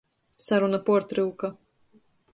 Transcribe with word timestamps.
Saruna 0.45 0.79
puortryuka. 0.87 1.55